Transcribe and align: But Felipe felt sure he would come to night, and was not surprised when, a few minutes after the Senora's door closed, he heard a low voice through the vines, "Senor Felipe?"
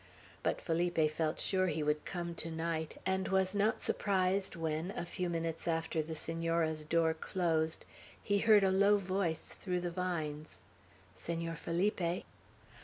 But 0.41 0.59
Felipe 0.59 1.11
felt 1.11 1.39
sure 1.39 1.67
he 1.67 1.83
would 1.83 2.05
come 2.05 2.33
to 2.33 2.49
night, 2.49 2.99
and 3.05 3.27
was 3.27 3.53
not 3.53 3.83
surprised 3.83 4.55
when, 4.55 4.89
a 4.97 5.05
few 5.05 5.29
minutes 5.29 5.67
after 5.67 6.01
the 6.01 6.15
Senora's 6.15 6.83
door 6.83 7.13
closed, 7.13 7.85
he 8.23 8.39
heard 8.39 8.63
a 8.63 8.71
low 8.71 8.97
voice 8.97 9.49
through 9.49 9.81
the 9.81 9.91
vines, 9.91 10.55
"Senor 11.15 11.53
Felipe?" 11.55 12.23